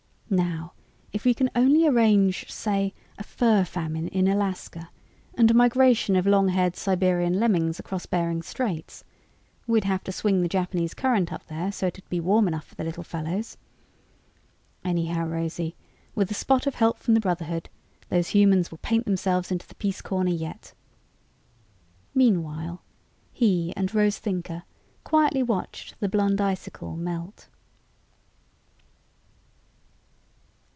[0.33, 0.71] Now
[1.11, 4.89] if we can only arrange, say, a fur famine in Alaska
[5.33, 9.03] and a migration of long haired Siberian lemmings across Behring Straits...
[9.67, 12.75] we'd have to swing the Japanese Current up there so it'd be warm enough for
[12.75, 13.57] the little fellows....
[14.85, 15.75] Anyhow, Rosie,
[16.15, 17.67] with a spot of help from the Brotherhood,
[18.07, 20.73] those humans will paint themselves into the peace corner yet."
[22.15, 22.81] Meanwhile,
[23.33, 24.63] he and Rose Thinker
[25.03, 27.49] quietly watched the Blonde Icicle melt.